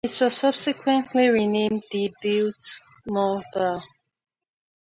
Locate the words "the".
1.91-2.11